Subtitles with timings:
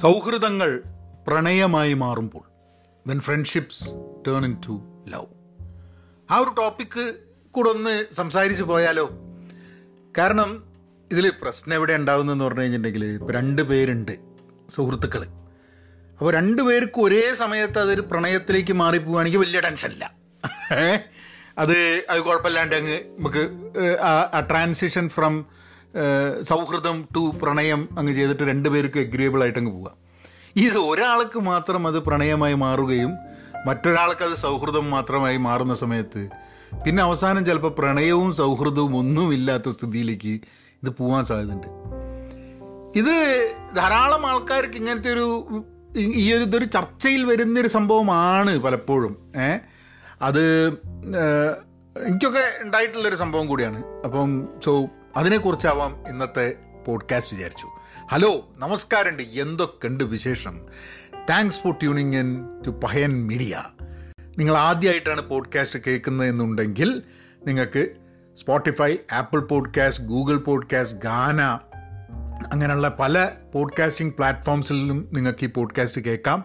[0.00, 0.70] സൗഹൃദങ്ങൾ
[1.28, 2.44] പ്രണയമായി മാറുമ്പോൾ
[3.06, 3.84] when friendships
[4.26, 4.74] turn into
[5.08, 5.28] love
[6.28, 7.04] ആ ഒരു ടോപ്പിക്ക്
[7.54, 9.04] കൂടെ ഒന്ന് സംസാരിച്ച് പോയാലോ?
[10.14, 10.50] കാരണം
[11.10, 14.14] ഇതിൽ പ്രശ്നം എവിടെ ഉണ്ടാകുന്നതെന്ന് പറഞ്ഞു കഴിഞ്ഞിട്ടുണ്ടെങ്കിൽ ഇപ്പോൾ രണ്ട് പേരുണ്ട്
[14.70, 15.22] സുഹൃത്തുക്കൾ
[16.18, 20.04] അപ്പോൾ രണ്ട് പേർക്ക് ഒരേ സമയത്ത് അതൊരു പ്രണയത്തിലേക്ക് മാറിപ്പോവുകയാണെങ്കിൽ വലിയ ടെൻഷനില്ല
[21.58, 21.76] അത്
[22.10, 23.42] അത് കുഴപ്പമില്ലാണ്ട് അങ്ങ് നമുക്ക്
[24.34, 25.34] ആ ട്രാൻസിഷൻ ഫ്രം
[26.42, 30.08] സൗഹൃദം ടു പ്രണയം അങ്ങ് ചെയ്തിട്ട് രണ്ടുപേർക്ക് എഗ്രിയബിൾ ആയിട്ട് അങ്ങ് പോവാം.
[30.56, 33.14] ഇത് ഒരാൾക്ക് മാത്രം അത് പ്രണയമായി മാറുകയും
[33.66, 36.28] മറ്റൊരാൾക്ക് അത് സൗഹൃദം മാത്രമായി മാറുന്ന സമയത്ത്
[36.84, 40.28] പിന്നെ അവസാനം ചിലപ്പോൾ പ്രണയവും സൗഹൃദവും ഒന്നുമില്ലാത്ത സ്ഥിതിയിലേക്ക്
[40.82, 41.66] ഇത് പോകാൻ സാധ്യതയുണ്ട്.
[42.98, 45.46] ഇത് ധാരാളം ആൾക്കാർക്ക് ഇങ്ങനത്തെ ഒരു
[45.96, 49.32] ഈ- ഒരു ഇതൊരു ചർച്ചയിൽ വരുന്നൊരു സംഭവമാണ് പലപ്പോഴും.
[49.36, 49.58] ഏ
[50.22, 50.68] അത്
[52.06, 53.84] എനിക്കൊക്കെ ഉണ്ടായിട്ടുള്ളൊരു സംഭവം കൂടിയാണ്.
[54.04, 56.54] അപ്പം സോ അതിനെക്കുറിച്ചാവാം ഇന്നത്തെ
[56.86, 57.66] പോഡ്കാസ്റ്റ് വിചാരിച്ചു.
[58.12, 59.22] ഹലോ നമസ്കാരമുണ്ട്.
[59.22, 60.66] എന്തൊക്കെയുണ്ട് വിശേഷം?
[61.30, 63.62] Thanks for tuning in to Pahayan media
[64.38, 67.02] നിങ്ങൾ ആദ്യമായിട്ടാണ് പോഡ്കാസ്റ്റ് കേൾക്കുന്നത് എന്നുണ്ടെങ്കിൽ
[67.46, 67.90] നിങ്ങൾക്ക്
[68.36, 71.42] Spotify Apple podcast Google podcast Gaana
[72.52, 76.44] അങ്ങനെയുള്ള പല പോഡ്കാസ്റ്റിംഗ് പ്ലാറ്റ്ഫോംസിലും നിങ്ങൾക്ക് ഈ പോഡ്കാസ്റ്റ് കേൾക്കാം.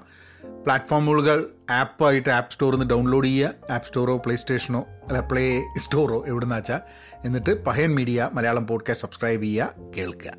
[0.64, 3.72] പ്ലാറ്റ്ഫോമുകൾ ആപ്പായിട്ട് ആപ്പ് സ്റ്റോറിൽ നിന്ന് ഡൗൺലോഡ് ചെയ്യുക.
[3.72, 6.80] ആപ്പ് സ്റ്റോറോ പ്ലേ സ്റ്റേഷനോ അല്ല പ്ലേ സ്റ്റോറോ എവിടുന്ന് വെച്ചാൽ
[7.26, 10.32] എന്നിട്ട് Pahayan media Malayalam podcast subscribe ചെയ്യുക കേൾക്കുക.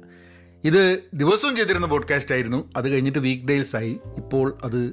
[0.65, 2.71] ഇത് ദിവസവും ചെയ്തിരുന്ന പോഡ്കാസ്റ്റ് ആയിരുന്നു.
[2.77, 4.01] അത് കഴിഞ്ഞിട്ട് വീക്ക് ഡേയ്സ് ആയി.
[4.17, 4.93] ഇപ്പോൾ അത്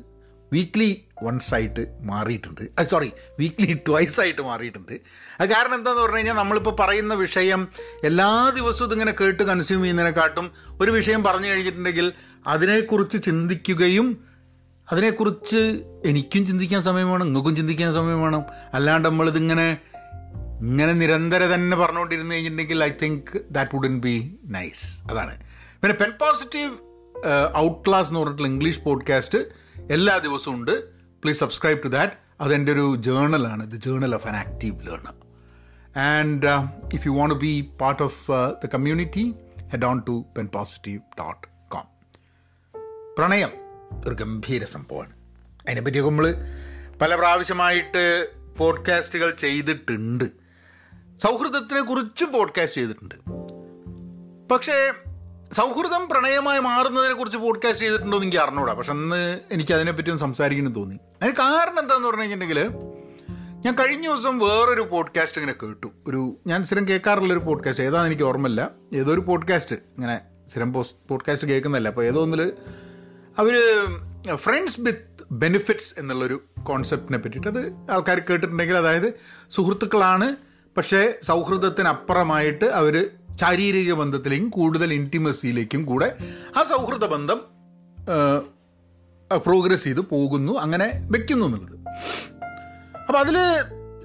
[0.53, 2.83] വീക്ക്ലി വൺസ് ആയിട്ട് മാറിയിട്ടുണ്ട്.
[2.83, 4.99] സോറി വീക്ക്ലി ട്വൈസ് ആയിട്ട് മാറിയിട്ടുണ്ട്.
[5.39, 7.67] അത് കാരണം എന്താന്ന് പറഞ്ഞു കഴിഞ്ഞാൽ നമ്മളിപ്പോൾ പറയുന്ന വിഷയം
[8.03, 12.13] എല്ലാ ദിവസവും ഇതിങ്ങനെ കേട്ട് കൺസ്യൂം ചെയ്യുന്നതിനെക്കാട്ടും ഒരു വിഷയം പറഞ്ഞു കഴിഞ്ഞിട്ടുണ്ടെങ്കിൽ
[12.47, 14.23] അതിനെക്കുറിച്ച് ചിന്തിക്കുകയും
[14.91, 18.43] അതിനെക്കുറിച്ച് എനിക്കും ചിന്തിക്കാൻ സമയം വേണം നിങ്ങൾക്കും ചിന്തിക്കാൻ സമയം വേണം.
[18.73, 19.77] അല്ലാണ്ട് നമ്മളിതിങ്ങനെ
[20.61, 25.39] ഇങ്ങനെ നിരന്തരം തന്നെ പറഞ്ഞുകൊണ്ടിരുന്നു കഴിഞ്ഞിട്ടുണ്ടെങ്കിൽ I think that wouldn't be nice അതാണ്.
[25.81, 26.73] പിന്നെ പെൻ പോസിറ്റീവ്
[27.57, 29.37] ഔട്ട് ക്ലാസ് എന്ന് പറഞ്ഞിട്ടുള്ള ഇംഗ്ലീഷ് പോഡ്കാസ്റ്റ്
[29.91, 30.83] എല്ലാ ദിവസവും ഉണ്ട്.
[31.23, 35.15] പ്ലീസ് സബ്സ്ക്രൈബ് ടു ദാറ്റ് അതെന്റെ ഒരു ജേണലാണ് the journal of an active learner
[35.99, 36.47] and
[36.93, 38.31] if you want be part of
[38.63, 39.35] the community
[39.71, 41.87] head on to pen positive dot com
[43.17, 43.49] പ്രണയം
[44.07, 45.13] ഒരു ഗംഭീര സംഭവമാണ്.
[45.65, 46.35] അതിനെപ്പറ്റിയൊക്കെ നമ്മൾ
[47.01, 48.03] പല പ്രാവശ്യമായിട്ട്
[48.57, 50.40] പോഡ്കാസ്റ്റുകൾ ചെയ്തിട്ടുണ്ട്.
[51.21, 53.15] സൗഹൃദത്തിനെ കുറിച്ചും പോഡ്കാസ്റ്റ് ചെയ്തിട്ടുണ്ട്.
[54.53, 54.91] പക്ഷേ
[55.51, 58.73] സൗഹൃദം പ്രണയമായി മാറുന്നതിനെ കുറിച്ച് പോഡ്കാസ്റ്റ് ചെയ്തിട്ടുണ്ടോ എന്ന് എനിക്ക് അറിഞ്ഞൂടാ.
[58.73, 60.95] പക്ഷെ അന്ന് എനിക്ക് അതിനെപ്പറ്റി ഒന്ന് സംസാരിക്കണമെന്ന് തോന്നി.
[60.95, 62.69] അതിന് കാരണം എന്താന്ന് പറഞ്ഞു കഴിഞ്ഞിട്ടുണ്ടെങ്കിൽ
[63.65, 65.87] ഞാൻ കഴിഞ്ഞ ദിവസം വേറൊരു പോഡ്കാസ്റ്റ് ഇങ്ങനെ കേട്ടു.
[66.07, 68.71] ഒരു ഞാൻ സ്ഥിരം കേൾക്കാറുള്ള ഒരു പോഡ്കാസ്റ്റ് ഏതാണെന്ന് എനിക്ക് ഓർമ്മയില്ല.
[68.93, 71.87] ഏതോ ഒരു പോഡ്കാസ്റ്റ് ഇങ്ങനെ സ്ഥിരം പോസ്റ്റ് പോഡ്കാസ്റ്റ് കേൾക്കുന്നതല്ല.
[71.87, 72.53] അപ്പോൾ ഏതോ ഒന്നിൽ
[73.37, 73.85] അവർ
[74.35, 79.13] ഫ്രണ്ട്സ് വിത്ത് ബെനിഫിറ്റ്സ് എന്നുള്ളൊരു കോൺസെപ്റ്റിനെ പറ്റിയിട്ട് അത് ആൾക്കാർ കേട്ടിട്ടുണ്ടെങ്കിൽ അതായത്
[79.49, 80.35] സുഹൃത്തുക്കളാണ്
[80.77, 83.09] പക്ഷേ സൗഹൃദത്തിനപ്പുറമായിട്ട് അവർ
[83.41, 86.17] ശാരീരിക ബന്ധത്തിലേക്കും കൂടുതൽ ഇന്റിമസിയിലേക്കും കൂടെ
[86.57, 87.41] ആ സൗഹൃദ ബന്ധം
[89.37, 91.75] പ്രോഗ്രസ് ചെയ്ത് പോകുന്നു അങ്ങനെ വെക്കുന്നു എന്നുള്ളത്.
[92.99, 93.37] അപ്പോൾ അതിൽ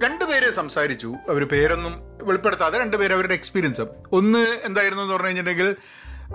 [0.04, 1.14] രണ്ടുപേര് സംസാരിച്ചു.
[1.28, 5.76] അവർ പേരൊന്നും വെളിപ്പെടുത്താതെ രണ്ടുപേര് അവരുടെ എക്സ്പീരിയൻസ് ഒന്ന് എന്തായിരുന്നു എന്ന് പറഞ്ഞു കഴിഞ്ഞിട്ടുണ്ടെങ്കിൽ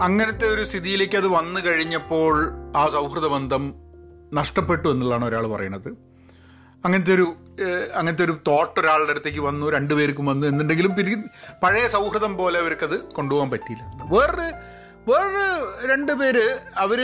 [0.01, 3.73] അങ്ങനത്തെ ഒരു സ്ഥിതിയിലേക്ക് അത് വന്നു കഴിഞ്ഞപ്പോൾ ആ സൗഹൃദ ബന്ധം
[4.33, 6.10] നഷ്ടപ്പെട്ടു എന്നുള്ളതാണ് ഒരാൾ പറയുന്നത്.
[6.85, 7.27] അങ്ങനത്തെ ഒരു
[7.95, 11.15] അങ്ങനത്തെ ഒരു തോട്ട് ഒരാളുടെ അടുത്തേക്ക് വന്നു രണ്ടുപേർക്കും വന്നു എന്നുണ്ടെങ്കിലും പിന്നെ
[11.63, 13.83] പഴയ സൗഹൃദം പോലെ അവർക്കത് കൊണ്ടുപോകാൻ പറ്റിയില്ല.
[14.13, 14.47] വേറൊരു
[15.09, 15.45] വേറൊരു
[15.91, 16.45] രണ്ട് പേര്
[16.77, 16.99] അവർ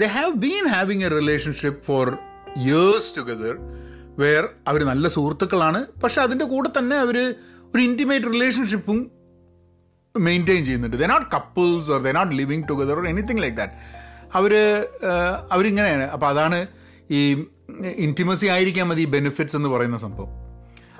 [0.00, 2.08] they have been having a relationship for
[2.56, 3.54] years together
[4.18, 7.18] where അവർ നല്ല സുഹൃത്തുക്കളാണ് പക്ഷെ അതിന്റെ കൂടെ തന്നെ അവർ
[7.74, 8.98] ഒരു ഇന്റിമേറ്റ് റിലേഷൻഷിപ്പും
[10.14, 10.96] മെയിന്റെയിൻ ചെയ്യുന്നുണ്ട്.
[10.96, 13.72] They not couples or they not living together or anything like that
[14.38, 14.52] അവർ
[15.50, 16.02] അവരിങ്ങനെയാണ്.
[16.02, 16.58] അപ്പോൾ അതാണ്
[17.10, 17.20] ഈ
[17.96, 20.28] ഇന്റിമസി ആയിരിക്കാൻ മതി ബെനിഫിറ്റ്സ് എന്ന് പറയുന്ന സംഭവം.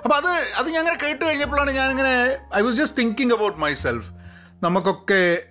[0.03, 4.11] അപ്പോൾ അത് അത് ഞാൻ അങ്ങനെ കേട്ട് കഴിഞ്ഞപ്പോഴാണ് ഞാനിങ്ങനെ I was just thinking about myself
[4.63, 5.43] നമുക്കൊക്കെ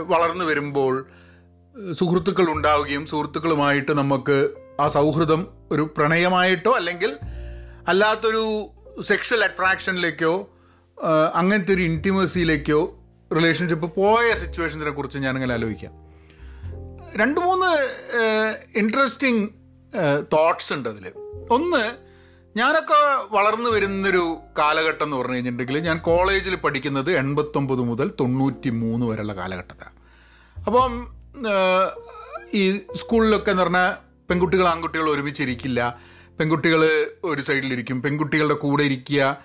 [0.00, 1.06] വളർന്നു വരുമ്പോൾ
[1.92, 4.50] സുഹൃത്തുക്കൾ ഉണ്ടാവുകയും സുഹൃത്തുക്കളുമായിട്ട് നമുക്ക്
[4.80, 7.16] ആ സൗഹൃദം ഒരു പ്രണയമായിട്ടോ അല്ലെങ്കിൽ
[7.88, 8.70] അല്ലാത്തൊരു
[9.02, 10.50] സെക്ഷൽ അട്രാക്ഷനിലേക്കോ
[11.34, 13.02] അങ്ങനത്തെ ഒരു ഇന്റിമസിയിലേക്കോ
[13.36, 15.92] റിലേഷൻഷിപ്പ് പോയ സിറ്റുവേഷൻസിനെ കുറിച്ച് ഞാനിങ്ങനെ ആലോചിക്കാം.
[17.16, 17.70] രണ്ട് മൂന്ന്
[18.78, 19.48] ഇൻട്രസ്റ്റിംഗ്
[20.32, 21.12] തോട്ട്സ് ഉണ്ട് അതിൽ
[21.50, 22.06] ഒന്ന്
[22.58, 29.34] ഞാനൊക്കെ വളർന്നു വരുന്നൊരു കാലഘട്ടം എന്ന് പറഞ്ഞു കഴിഞ്ഞിട്ടുണ്ടെങ്കിൽ ഞാൻ കോളേജിൽ പഠിക്കുന്നത് എൺപത്തൊമ്പത് മുതൽ തൊണ്ണൂറ്റി മൂന്ന് വരെയുള്ള
[29.34, 29.96] കാലഘട്ടത്താണ്
[30.60, 31.16] അപ്പം
[32.54, 33.94] ഈ സ്കൂളിലൊക്കെ എന്ന് പറഞ്ഞാൽ
[34.30, 35.98] പെൺകുട്ടികൾ ആൺകുട്ടികൾ ഒരുമിച്ചിരിക്കില്ല.
[36.38, 38.02] പെൺകുട്ടികൾ ഒരു സൈഡിലിരിക്കും.
[38.02, 39.36] പെൺകുട്ടികളുടെ കൂടെ ഇരിക്കുക.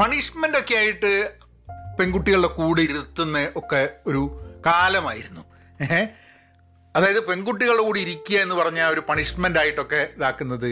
[0.00, 1.32] പണിഷ്മെന്റ് ഒക്കെ ആയിട്ട്
[1.98, 5.40] പെൺകുട്ടികളുടെ കൂടെ ഇരുത്തുന്ന ഒക്കെ ഒരു കാലമായിരുന്നു.
[5.84, 6.25] ഏഹ്?
[6.96, 10.70] അതായത് പെൺകുട്ടികളുടെ കൂടി ഇരിക്കുക എന്ന് പറഞ്ഞ ഒരു പണിഷ്മെന്റ് ആയിട്ടൊക്കെ ഇതാക്കുന്നത്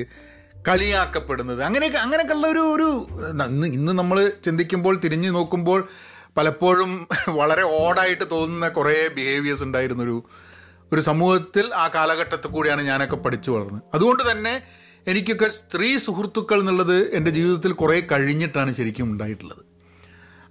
[0.67, 1.61] കളിയാക്കപ്പെടുന്നത്.
[1.63, 2.89] അങ്ങനെയൊക്കെ അങ്ങനെയൊക്കെയുള്ള ഒരു ഒരു
[3.49, 5.81] ഇന്ന് ഇന്ന് നമ്മൾ ചിന്തിക്കുമ്പോൾ തിരിഞ്ഞു നോക്കുമ്പോൾ
[6.37, 6.93] പലപ്പോഴും
[7.41, 10.17] വളരെ ഓടായിട്ട് തോന്നുന്ന കുറേ ബിഹേവിയേഴ്സ് ഉണ്ടായിരുന്നൊരു
[10.93, 13.83] ഒരു സമൂഹത്തിൽ ആ കാലഘട്ടത്തിൽ കൂടിയാണ് ഞാനൊക്കെ പഠിച്ചു വളർന്നത്.
[13.95, 14.55] അതുകൊണ്ട് തന്നെ
[15.07, 19.63] എനിക്കൊക്കെ സ്ത്രീ സുഹൃത്തുക്കൾ എന്നുള്ളത് എന്റെ ജീവിതത്തിൽ കുറേ കഴിഞ്ഞിട്ടാണ് ശരിക്കും ഉണ്ടായിട്ടുള്ളത്.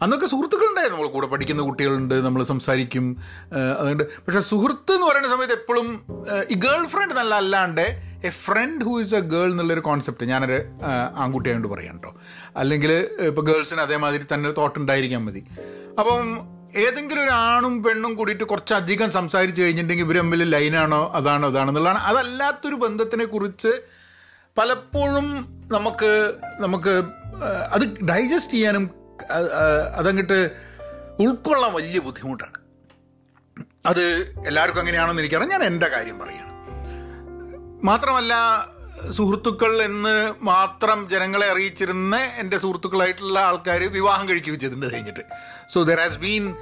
[0.04, 3.06] അന്നൊക്കെ സുഹൃത്തുക്കളുണ്ടായിരുന്നു നമ്മൾ കൂടെ പഠിക്കുന്ന കുട്ടികളുണ്ട് നമ്മൾ സംസാരിക്കും
[3.78, 5.88] അതുകൊണ്ട് പക്ഷെ സുഹൃത്ത് എന്ന് പറയുന്ന സമയത്ത് എപ്പോഴും
[6.50, 7.86] ഈ ഗേൾ ഫ്രണ്ട് നല്ല അല്ലാണ്ട്
[8.24, 10.58] a friend who is a girl എന്നുള്ളൊരു കോൺസെപ്റ്റ് ഞാനൊരു
[11.16, 12.12] ആൺകുട്ടിയായതുകൊണ്ട് പറയാം കേട്ടോ
[12.58, 12.92] അല്ലെങ്കിൽ
[13.28, 15.42] ഇപ്പോൾ ഗേൾസിന് അതേമാതിരി തന്നെ തോട്ട് ഉണ്ടായിരിക്കാൻ മതി.
[16.00, 16.22] അപ്പം
[16.78, 23.26] ഏതെങ്കിലും ഒരു ആണും പെണ്ണും കൂടിയിട്ട് കുറച്ചധികം സംസാരിച്ച് കഴിഞ്ഞിട്ടുണ്ടെങ്കിൽ ഇവർ തമ്മിൽ ലൈനാണോ അതാണോ അതാണെന്നുള്ളതാണ് അതല്ലാത്തൊരു ബന്ധത്തിനെ
[23.26, 23.74] കുറിച്ച്
[24.58, 25.28] പലപ്പോഴും
[25.72, 26.10] നമുക്ക്
[26.60, 26.94] നമുക്ക്
[27.72, 28.86] അത് ഡൈജസ്റ്റ് ചെയ്യാനും
[29.96, 30.52] അതങ്ങോട്ട്
[31.20, 32.54] ഉൾക്കൊള്ളാൻ വലിയ ബുദ്ധിമുട്ടാണ്.
[33.86, 35.52] അത് എല്ലാവർക്കും അങ്ങനെയാണെന്ന് എനിക്കറിയാം.
[35.52, 36.54] ഞാൻ എന്റെ കാര്യം പറയുകയാണ്
[37.84, 38.34] മാത്രമല്ല
[39.12, 45.20] സുഹൃത്തുക്കൾ എന്ന് മാത്രം ജനങ്ങളെ അറിയിച്ചിരുന്ന എന്റെ സുഹൃത്തുക്കളായിട്ടുള്ള ആൾക്കാർ വിവാഹം കഴിക്കുകയും ചെയ്തിട്ടുണ്ട് കഴിഞ്ഞിട്ട്.
[45.74, 46.56] സോ ദർ ഹാസ് ബീൻ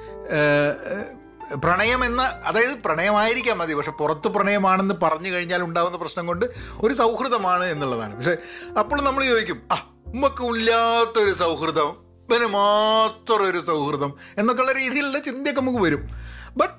[1.56, 3.74] പ്രണയം എന്ന അതായത് പ്രണയമായിരിക്കാം മതി.
[3.74, 6.46] പക്ഷെ പുറത്ത് പ്രണയമാണെന്ന് പറഞ്ഞു കഴിഞ്ഞാൽ ഉണ്ടാകുന്ന പ്രശ്നം കൊണ്ട്
[6.82, 8.16] ഒരു സൗഹൃദമാണ് എന്നുള്ളതാണ്.
[8.16, 8.38] പക്ഷെ
[8.80, 15.78] അപ്പോൾ നമ്മൾ ചോദിക്കും ആ ഉമ്മക്കും ഇല്ലാത്തൊരു സൗഹൃദം ഇവന് മാത്രം ഒരു സൗഹൃദം എന്നൊക്കെയുള്ള രീതിയിലുള്ള ചിന്തയൊക്കെ നമുക്ക്
[15.78, 16.10] വരും.
[16.58, 16.74] ബട്ട്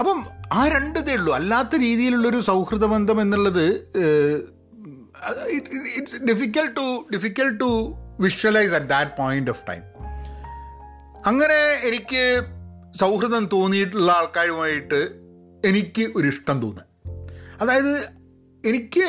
[0.00, 1.34] അപ്പം ആ രണ്ടതേ ഉള്ളൂ.
[1.34, 3.64] അല്ലാത്ത രീതിയിലുള്ളൊരു സൗഹൃദ ബന്ധം എന്നുള്ളത്
[5.96, 9.82] it's difficult to difficult to visualise at that point of time
[11.26, 12.22] അങ്ങനെ എനിക്ക്
[12.98, 15.00] സൗഹൃദം തോന്നിയിട്ടുള്ള ആൾക്കാരുമായിട്ട്
[15.64, 16.84] എനിക്ക് ഒരു ഇഷ്ടം തോന്നുക
[17.60, 17.94] അതായത്
[18.64, 19.06] എനിക്ക്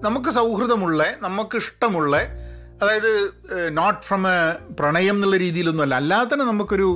[0.00, 2.16] നമുക്ക് സൗഹൃദമുള്ള നമുക്ക് ഇഷ്ടമുള്ള
[2.82, 3.10] അതായത്
[3.76, 4.36] നോട്ട് ഫ്രം എ
[4.80, 6.88] പ്രണയം എന്നുള്ള രീതിയിലൊന്നുമല്ല അല്ലാതെ തന്നെ നമുക്കൊരു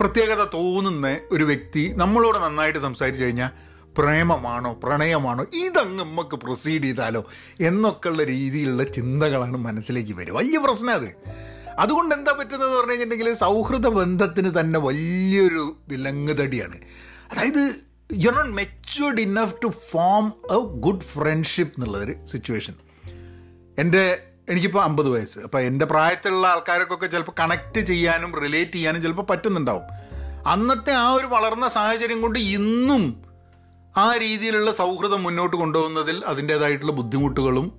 [0.00, 3.50] പ്രത്യേകത തോന്നുന്ന ഒരു വ്യക്തി നമ്മളോട് നന്നായിട്ട് സംസാരിച്ചു കഴിഞ്ഞാൽ
[3.98, 7.22] പ്രേമമാണോ പ്രണയമാണോ ഇതങ്ങ് നമുക്ക് പ്രൊസീഡ് ചെയ്താലോ
[7.60, 11.10] എന്നൊക്കെ ഉള്ള രീതിയിലുള്ള ചിന്തകളാണ് മനസ്സിലേക്ക് വരും വലിയ പ്രശ്നം അത്.
[11.78, 16.78] അതുകൊണ്ട് എന്താ പറ്റുന്നത് പറഞ്ഞു കഴിഞ്ഞിട്ടുണ്ടെങ്കിൽ സൗഹൃദ ബന്ധത്തിന് തന്നെ വലിയൊരു വിലങ്ങുതടിയാണ്
[17.30, 17.62] അതായത്
[18.14, 22.74] you are not matured enough to form a good friendship എന്നുള്ളൊരു സിറ്റുവേഷൻ
[23.78, 24.04] എന്റെ
[24.48, 25.38] എനിക്കിപ്പോൾ അമ്പത് വയസ്സ്.
[25.38, 29.82] അപ്പോൾ എന്റെ പ്രായത്തിലുള്ള ആൾക്കാർക്കൊക്കെ ചിലപ്പോൾ കണക്ട് ചെയ്യാനും റിലേറ്റ് ചെയ്യാനും ചിലപ്പോൾ പറ്റുന്നുണ്ടാവും.
[30.48, 33.24] അന്നത്തെ ആ ഒരു വളർന്ന സാഹചര്യം കൊണ്ട് ഇന്നും
[33.96, 37.72] ആ രീതിയിലുള്ള സൗഹൃദം മുന്നോട്ട് കൊണ്ടുപോകുന്നതിൽ അതിന്റേതായിട്ടുള്ള ബുദ്ധിമുട്ടുകളും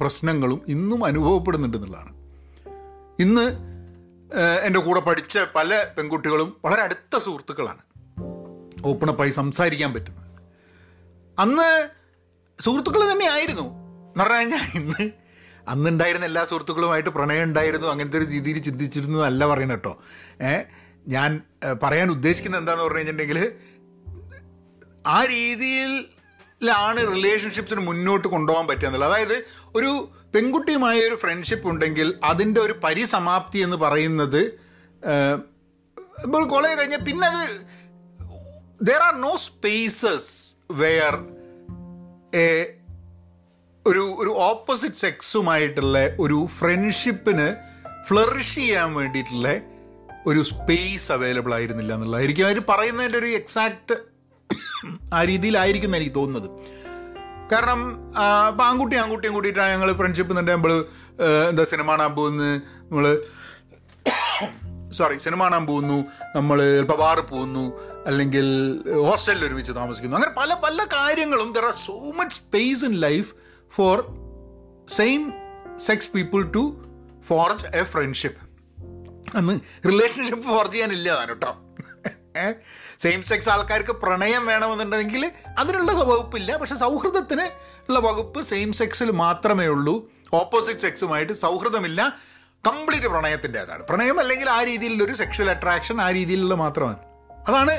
[0.00, 2.12] പ്രശ്നങ്ങളും ഇന്നും അനുഭവപ്പെടുന്നുണ്ടെന്നുള്ളതാണ്
[3.22, 3.46] ഇന്ന്
[4.64, 7.82] എന്റെ കൂടെ പഠിച്ച പല പെൺകുട്ടികളും വളരെ അടുത്ത സുഹൃത്തുക്കളാണ്.
[8.86, 10.30] ഓപ്പണപ്പായി സംസാരിക്കാൻ പറ്റുന്നത്.
[11.38, 11.88] അന്ന്
[12.62, 15.23] സുഹൃത്തുക്കൾ തന്നെയായിരുന്നു എന്ന് പറഞ്ഞു കഴിഞ്ഞാൽ ഇന്ന്
[15.68, 19.98] അന്നുണ്ടായിരുന്ന എല്ലാ സുഹൃത്തുക്കളുമായിട്ട് പ്രണയം ഉണ്ടായിരുന്നു അങ്ങനത്തെ ഒരു രീതിയിൽ ചിന്തിച്ചിരുന്നു അല്ല പറയണം കേട്ടോ.
[20.40, 20.64] ഏഹ്
[21.08, 21.42] ഞാൻ
[21.82, 23.52] പറയാൻ ഉദ്ദേശിക്കുന്നത് എന്താന്ന് പറഞ്ഞു കഴിഞ്ഞിട്ടുണ്ടെങ്കിൽ
[25.06, 29.44] ആ രീതിയിലാണ് റിലേഷൻഷിപ്സിന് മുന്നോട്ട് കൊണ്ടുപോകാൻ പറ്റുക അതായത്
[29.74, 34.42] ഒരു പെൺകുട്ടിയുമായ ഒരു ഫ്രണ്ട്ഷിപ്പ് ഉണ്ടെങ്കിൽ അതിന്റെ ഒരു പരിസമാപ്തി എന്ന് പറയുന്നത്
[36.24, 37.44] ഇപ്പോൾ കോളേജ് കഴിഞ്ഞാൽ പിന്നെ അത്
[38.82, 41.14] there are no spaces where
[42.34, 42.76] a
[43.86, 47.46] ഒരു ഒരു ഓപ്പോസിറ്റ് സെക്സുമായിട്ടുള്ള ഒരു ഫ്രണ്ട്ഷിപ്പിന്
[48.08, 49.48] ഫ്ലറിഷ് ചെയ്യാൻ വേണ്ടിയിട്ടുള്ള
[50.26, 52.46] ഒരു സ്പേസ് അവൈലബിൾ ആയിരുന്നില്ല എന്നുള്ളതായിരിക്കും.
[52.46, 53.96] അവർ പറയുന്നതിന്റെ ഒരു എക്സാക്ട്
[55.14, 56.48] ആ രീതിയിലായിരിക്കും എനിക്ക് തോന്നുന്നത്.
[57.52, 57.80] കാരണം
[58.50, 60.84] ഇപ്പം ആൺകുട്ടി ആൺകുട്ടിയും കൂട്ടിയിട്ടാണ് ഞങ്ങൾ ഫ്രണ്ട്ഷിപ്പ് എന്നുണ്ടെങ്കിൽ നമ്മൾ
[61.48, 62.50] എന്താ സിനിമ കാണാൻ പോകുന്നു
[62.88, 63.06] നമ്മൾ
[64.92, 66.04] സോറി സിനിമ കാണാൻ പോകുന്നു.
[66.36, 67.64] നമ്മൾ ചിലപ്പോൾ ബാറ് പോകുന്നു.
[68.06, 68.46] അല്ലെങ്കിൽ
[69.06, 70.16] ഹോസ്റ്റലിൽ ഒരുമിച്ച് താമസിക്കുന്നു.
[70.16, 73.43] അങ്ങനെ പല പല കാര്യങ്ങളും there are so much space in life
[73.74, 74.04] for
[74.90, 75.32] same
[75.76, 76.84] sex people to
[77.26, 78.40] forge a friendship
[79.36, 81.56] അന്ന് റിലേഷൻഷിപ്പ് ഫോർജ് ചെയ്യാനില്ല താൻ കേട്ടോ.
[82.98, 86.56] സെയിം സെക്സ് ആൾക്കാർക്ക് പ്രണയം വേണമെന്നുണ്ടെങ്കിൽ അതിനുള്ള വകുപ്പില്ല.
[86.56, 87.42] പക്ഷെ സൗഹൃദത്തിന്
[87.88, 90.10] ഉള്ള വകുപ്പ് സെയിം സെക്സിൽ മാത്രമേ ഉള്ളൂ.
[90.34, 92.16] ഓപ്പോസിറ്റ് സെക്സുമായിട്ട് സൗഹൃദമില്ല.
[92.66, 93.82] കംപ്ലീറ്റ് പ്രണയത്തിന്റെതാണ്.
[93.82, 96.96] പ്രണയം അല്ലെങ്കിൽ ആ രീതിയിലുള്ള ഒരു സെക്ഷൽ അട്രാക്ഷൻ ആ രീതിയിലുള്ള മാത്രമാണ്.
[97.48, 97.72] അതാണ്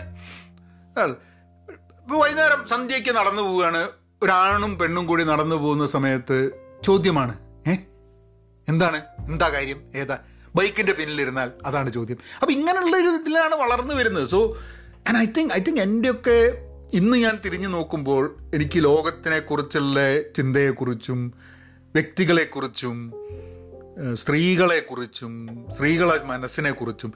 [2.01, 3.87] ഇപ്പോൾ വൈകുന്നേരം സന്ധ്യയ്ക്ക് നടന്നു പോവുകയാണ്.
[4.23, 6.51] ഒരാണും പെണ്ണും കൂടി നടന്നു പോകുന്ന സമയത്ത്
[6.83, 7.75] ചോദ്യമാണ് ഏ?
[8.69, 9.01] എന്താണ്?
[9.19, 9.81] എന്താ കാര്യം?
[9.95, 10.17] ഏതാ?
[10.55, 12.17] ബൈക്കിന്റെ പിന്നിലിരുന്നാൽ അതാണ് ചോദ്യം.
[12.35, 14.27] അപ്പൊ ഇങ്ങനെയുള്ള ഒരു ഇതിലാണ് വളർന്നു വരുന്നത്.
[14.27, 14.57] So
[15.07, 16.61] and I think I think എന്റെയൊക്കെ
[16.93, 21.33] ഇന്ന് ഞാൻ തിരിഞ്ഞു നോക്കുമ്പോൾ എനിക്ക് ലോകത്തിനെ കുറിച്ചുള്ള ചിന്തയെക്കുറിച്ചും
[21.93, 23.13] വ്യക്തികളെക്കുറിച്ചും
[24.13, 27.13] സ്ത്രീകളെക്കുറിച്ചും സ്ത്രീകളെ മനസ്സിനെക്കുറിച്ചും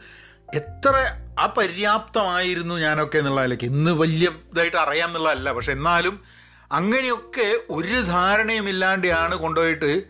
[0.54, 0.96] എത്ര
[1.44, 5.52] അപര്യാപ്തമായിരുന്നു ഞാനൊക്കെ എന്നുള്ളതിലേക്ക് ഇന്ന് വലിയ ഇതായിട്ട് അറിയാം എന്നുള്ളതല്ല.
[5.52, 6.39] പക്ഷെ എന്നാലും
[6.72, 10.06] അങ്ങനെയൊക്കെ ഒരു ധാരണയുമില്ലാണ്ടാണ് കൊണ്ടുപോയിട്ട്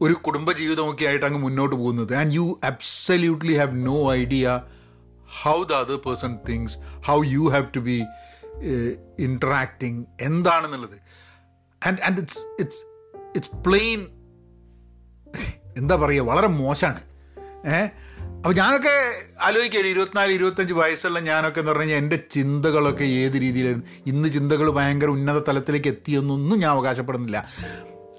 [0.00, 2.14] ഒരു കുടുംബജീവിതമൊക്കെ ആയിട്ട് അങ്ങ് മുന്നോട്ട് പോകുന്നത്.
[2.14, 4.62] And you absolutely have no idea
[5.42, 8.04] how the other person thinks how you have to be
[9.18, 10.98] interacting എന്താണെന്നുള്ളത്.
[11.86, 12.82] And and it's it's
[13.36, 14.06] it's plain
[15.76, 17.02] എന്താ പറയുക വളരെ മോശമാണ്.
[17.66, 17.88] ഏ
[18.46, 19.12] അപ്പോൾ ഞാനൊക്കെ
[19.42, 23.86] ആലോചിക്കുക ഇരുപത്തിനാല് ഇരുപത്തഞ്ച് വയസ്സുള്ള ഞാനൊക്കെ എന്ന് പറഞ്ഞു കഴിഞ്ഞാൽ എന്റെ ചിന്തകളൊക്കെ ഏത് രീതിയിലായിരുന്നു?
[24.06, 27.48] ഇന്ന് ചിന്തകൾ ഭയങ്കര ഉന്നത തലത്തിലേക്ക് എത്തിയെന്നൊന്നും ഞാൻ അവകാശപ്പെടുന്നില്ല.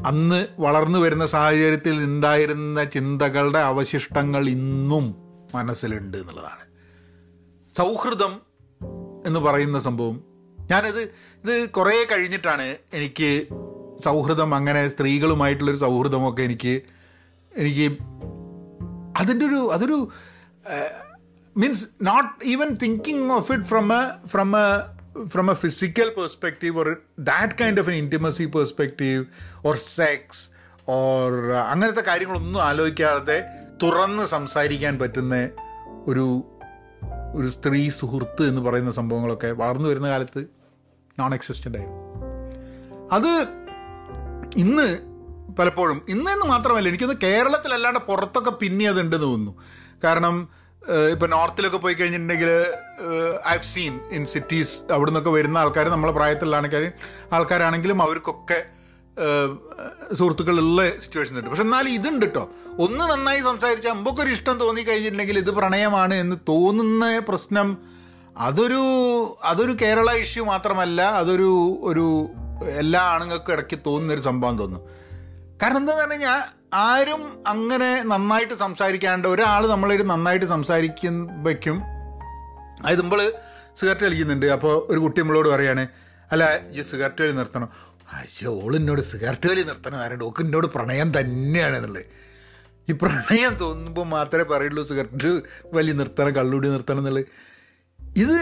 [0.05, 5.15] അന്ന് വളർന്നു വരുന്ന സാഹചര്യത്തിൽ ഉണ്ടായിരുന്ന ചിന്തകളുടെ അവശിഷ്ടങ്ങൾ ഇന്നും
[5.55, 6.65] മനസ്സിലുണ്ട് എന്നുള്ളതാണ്.
[7.75, 8.41] സൗഹൃദം
[9.27, 10.21] എന്ന് പറയുന്ന സംഭവം.
[10.71, 13.47] ഞാനിത് ഇത് കുറേ കഴിഞ്ഞിട്ടാണ് എനിക്ക്
[14.03, 16.81] സൗഹൃദം അങ്ങനെ സ്ത്രീകളുമായിട്ടുള്ളൊരു സൗഹൃദമൊക്കെ എനിക്ക്
[17.57, 17.97] എനിക്ക്
[19.17, 19.97] അതിന്റെ ഒരു അതൊരു
[21.55, 24.67] means not even thinking of it from a from a
[25.27, 26.87] from a physical perspective or
[27.29, 29.21] that kind of an intimacy perspective
[29.65, 30.43] or sex
[30.95, 31.31] or
[31.65, 33.39] അങ്ങനത്തെ കാര്യങ്ങളൊന്നും ആലോചിക്കാതെ
[33.83, 35.35] തുറന്ന് സംസാരിക്കാൻ പറ്റുന്ന
[36.07, 36.27] ഒരു
[37.33, 40.41] ഒരു സ്ത്രീ സുഹൃത്ത് എന്ന് പറയുന്ന സംഭവങ്ങളൊക്കെ വളർന്നു വരുന്ന കാലത്ത്
[41.17, 42.03] നോൺ എക്സിസ്റ്റന്റ് ആയിരുന്നു.
[43.11, 43.31] അത്
[44.55, 44.87] ഇന്ന്
[45.59, 46.01] പലപ്പോഴും.
[46.09, 49.53] ഇന്നെന്ന് മാത്രമല്ല എനിക്കൊന്ന് കേരളത്തിലല്ലാണ്ട് പുറത്തൊക്കെ പിന്നെ അതുണ്ടെന്ന് തോന്നുന്നു.
[50.03, 50.49] കാരണം
[51.11, 52.49] ഇപ്പം നോർത്തിലൊക്കെ പോയി കഴിഞ്ഞിട്ടുണ്ടെങ്കിൽ
[53.47, 56.91] I have seen in cities അവിടെ നിന്നൊക്കെ വരുന്ന ആൾക്കാർ നമ്മളെ പ്രായത്തിലുള്ള ആൾക്കാർ
[57.33, 58.65] ആൾക്കാരാണെങ്കിലും അവർക്കൊക്കെ
[60.13, 61.49] സുഹൃത്തുക്കളുള്ള സിറ്റുവേഷൻ ഉണ്ട്.
[61.49, 67.19] പക്ഷെ എന്നാലും ഇതുണ്ട് കേട്ടോ ഒന്ന് നന്നായി സംസാരിച്ചാൽ മുമ്പൊക്കെ ഇഷ്ടം തോന്നി കഴിഞ്ഞിട്ടുണ്ടെങ്കിൽ ഇത് പ്രണയമാണ് എന്ന് തോന്നുന്ന
[67.19, 67.77] പ്രശ്നം
[68.37, 68.81] അതൊരു
[69.43, 72.29] അതൊരു കേരള ഇഷ്യൂ മാത്രമല്ല അതൊരു ഒരു
[72.67, 74.87] എല്ലാ ആണുങ്ങൾക്കും ഇടയ്ക്ക് തോന്നുന്നൊരു സംഭവം തോന്നുന്നു.
[75.61, 76.41] കാരണം എന്താന്ന് പറഞ്ഞു കഴിഞ്ഞാൽ
[76.73, 81.77] ആരും അങ്ങനെ നന്നായിട്ട് സംസാരിക്കാണ്ട് ഒരാൾ നമ്മളൊരു നന്നായിട്ട് സംസാരിക്കുമ്പോഴേക്കും
[82.81, 83.33] അതായത് നമ്മൾ
[83.79, 85.87] സിഗരറ്റ് കളിക്കുന്നുണ്ട് അപ്പോൾ ഒരു കുട്ടി നമ്മളോട് പറയാണ്
[86.31, 87.69] അല്ല ഈ സിഗരറ്റ് വലി നിർത്തണം.
[88.17, 92.05] അയ്യോ എന്നോട് സിഗരറ്റ് വലി നിർത്തണം ആരുടെ ഓക്ക് എന്നോട് പ്രണയം തന്നെയാണ് എന്നുള്ളത്.
[92.89, 95.31] ഈ പ്രണയം തോന്നുമ്പോൾ മാത്രമേ പറയുള്ളൂ സിഗരറ്റ്
[95.73, 97.25] വലിയ നിർത്തണം കള്ളുടി നിർത്തണം എന്നുള്ളത്.
[98.23, 98.39] ഇത്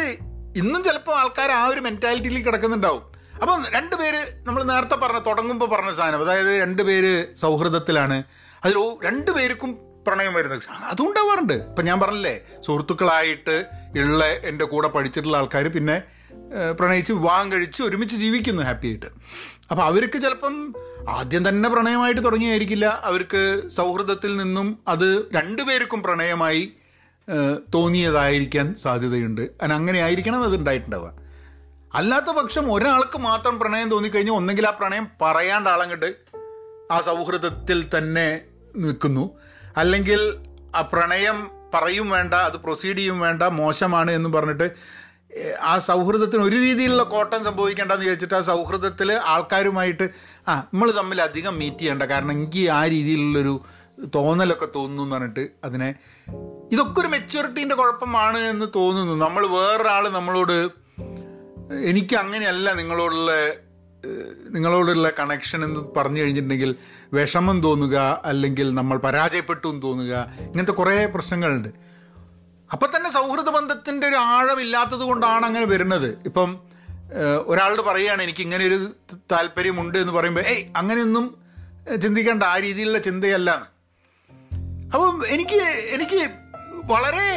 [0.62, 3.15] ഇന്നും ചിലപ്പോൾ ആൾക്കാർ ആ ഒരു മെന്റാലിറ്റിയിൽ കിടക്കുന്നുണ്ടാവും.
[3.42, 8.24] അപ്പം രണ്ടുപേര് നമ്മൾ നേരത്തെ പറഞ്ഞ തുടങ്ങുമ്പോൾ പറഞ്ഞ സാധനം അതായത് രണ്ടുപേര് സൗഹൃദത്തിലാണ്.
[8.66, 9.72] അതിൽ രണ്ടുപേർക്കും
[10.08, 13.66] പ്രണയം വരുന്നത് അതുണ്ടാവാറുണ്ട് ഇപ്പം ഞാൻ പറഞ്ഞില്ലേ സുഹൃത്തുക്കളായിട്ട്
[14.00, 16.02] ഉള്ള എന്റെ കൂടെ പഠിച്ചിട്ടുള്ള ആൾക്കാർ പിന്നെ
[16.80, 19.06] പ്രണയിച്ച് വിവാഹം കഴിച്ച് ഒരുമിച്ച് ജീവിക്കുന്നു ഹാപ്പി ആയിട്ട്.
[19.72, 20.74] അപ്പം അവർക്ക് ചിലപ്പം
[21.10, 23.02] ആദ്യം തന്നെ പ്രണയമായിട്ട് തുടങ്ങിയായിരിക്കില്ല.
[23.04, 26.74] അവർക്ക് സൗഹൃദത്തിൽ നിന്നും അത് രണ്ടുപേർക്കും പ്രണയമായി
[27.74, 29.42] തോന്നിയതായിരിക്കാൻ സാധ്യതയുണ്ട്.
[29.64, 31.25] അങ്ങനെ ആയിരിക്കണം അത് ഉണ്ടായിട്ടുണ്ടാവുക.
[31.96, 36.16] അല്ലാത്ത പക്ഷം ഒരാൾക്ക് മാത്രം പ്രണയം തോന്നിക്കഴിഞ്ഞാൽ ഒന്നെങ്കിൽ ആ പ്രണയം പറയാണ്ട് ആളങ്ങട്ട്
[36.92, 38.42] ആ സൗഹൃദത്തിൽ തന്നെ
[38.76, 39.38] നിൽക്കുന്നു.
[39.78, 40.36] അല്ലെങ്കിൽ
[40.76, 44.72] ആ പ്രണയം പറയും വേണ്ട അത് പ്രൊസീഡ് ചെയ്യും വേണ്ട മോശമാണ് എന്ന് പറഞ്ഞിട്ട്
[45.62, 50.10] ആ സൗഹൃദത്തിന് ഒരു രീതിയിലുള്ള കോട്ടം സംഭവിക്കേണ്ടെന്ന് ചോദിച്ചിട്ട് ആ സൗഹൃദത്തിൽ ആൾക്കാരുമായിട്ട്
[50.48, 52.04] ആ നമ്മൾ തമ്മിൽ അധികം മീറ്റ് ചെയ്യേണ്ട.
[52.04, 53.62] കാരണം എനിക്ക് ആ രീതിയിലുള്ളൊരു
[54.16, 55.96] തോന്നലൊക്കെ തോന്നുന്നു എന്ന് പറഞ്ഞിട്ട് അതിനെ
[56.72, 59.26] ഇതൊക്കെ ഒരു മെച്യൂരിറ്റീന്റെ കുഴപ്പമാണ് എന്ന് തോന്നുന്നു.
[59.26, 60.85] നമ്മൾ വേറൊരാൾ നമ്മളോട്
[61.72, 63.32] എനിക്ക് അങ്ങനെയല്ല നിങ്ങളോടുള്ള
[64.50, 66.76] നിങ്ങളോടുള്ള കണക്ഷൻ എന്ന് പറഞ്ഞു കഴിഞ്ഞിട്ടുണ്ടെങ്കിൽ
[67.14, 71.70] വിഷമം തോന്നുക അല്ലെങ്കിൽ നമ്മൾ പരാജയപ്പെട്ടു എന്ന് തോന്നുക ഇങ്ങനത്തെ കുറേ പ്രശ്നങ്ങളുണ്ട്.
[72.72, 76.18] അപ്പം തന്നെ സൗഹൃദ ബന്ധത്തിന്റെ ഒരു ആഴമില്ലാത്തത് കൊണ്ടാണ് അങ്ങനെ വരുന്നത്.
[76.26, 76.60] ഇപ്പം
[77.48, 78.90] ഒരാളോട് പറയുകയാണ് എനിക്ക് ഇങ്ങനെ ഒരു
[79.32, 81.38] താല്പര്യമുണ്ട് എന്ന് പറയുമ്പോൾ ഏയ് അങ്ങനെയൊന്നും
[82.02, 83.52] ചിന്തിക്കേണ്ട ആ രീതിയിലുള്ള ചിന്തയല്ല
[84.94, 85.56] അപ്പം എനിക്ക്
[85.94, 86.45] എനിക്ക്
[86.92, 87.30] വളരെ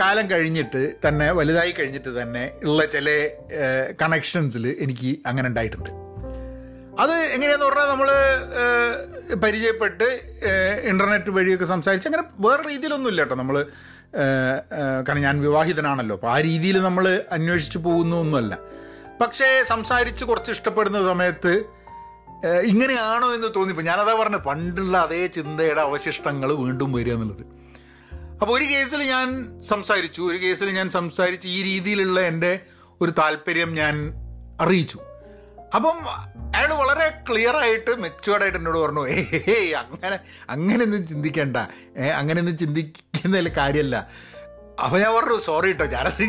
[0.00, 3.08] കാലം കഴിഞ്ഞിട്ട് തന്നെ വലുതായി കഴിഞ്ഞിട്ട് തന്നെ ഉള്ള ചില
[4.02, 5.90] കണക്ഷൻസിൽ എനിക്ക് അങ്ങനെ ഉണ്ടായിട്ടുണ്ട്.
[7.02, 8.08] അത് എങ്ങനെയാന്ന് പറഞ്ഞാൽ നമ്മൾ
[9.44, 10.08] പരിചയപ്പെട്ട്
[10.90, 13.56] ഇന്റർനെറ്റ് വഴിയൊക്കെ സംസാരിച്ച് അങ്ങനെ വേറെ രീതിയിലൊന്നുമില്ല കേട്ടോ നമ്മൾ
[15.06, 18.54] കാരണം ഞാൻ വിവാഹിതനാണല്ലോ അപ്പോൾ ആ രീതിയിൽ നമ്മൾ അന്വേഷിച്ച് പോകുന്നു ഒന്നുമല്ല
[19.20, 21.52] പക്ഷേ സംസാരിച്ച് കുറച്ച് ഇഷ്ടപ്പെടുന്ന സമയത്ത്
[22.64, 27.44] ഇങ്ങനെയാണോ എന്ന് തോന്നിപ്പോൾ ഞാനതാ പറഞ്ഞത് പണ്ടുള്ള അതേ ചിന്തയുടെ അവശിഷ്ടങ്ങൾ വീണ്ടും വരിക എന്നുള്ളത്.
[28.42, 29.28] അപ്പോൾ ഒരു കേസിൽ ഞാൻ
[29.68, 30.20] സംസാരിച്ചു.
[30.22, 32.60] ഒരു കേസിൽ ഞാൻ സംസാരിച്ച് ഈ രീതിയിലുള്ള എന്റെ
[33.00, 33.94] ഒരു താല്പര്യം ഞാൻ
[34.60, 34.98] അറിയിച്ചു.
[35.74, 35.98] അപ്പം
[36.56, 40.18] അയാൾ വളരെ ക്ലിയർ ആയിട്ട് മെച്ചുവേർഡായിട്ട് എന്നോട് പറഞ്ഞു ഏ അങ്ങനെ
[40.50, 41.56] അങ്ങനെയൊന്നും ചിന്തിക്കണ്ട.
[41.98, 43.96] ഏ അങ്ങനെയൊന്നും ചിന്തിക്കുന്നതിൽ കാര്യമല്ല
[44.84, 46.26] അപ്പോൾ ഞാൻ പറഞ്ഞു സോറി കേട്ടോ ഞാനത്